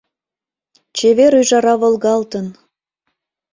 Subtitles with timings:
[0.97, 2.47] Чевер ӱжара волгалтын!